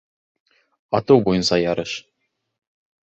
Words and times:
Атыу 0.99 1.21
буйынса 1.27 1.57
ярыш 1.71 1.91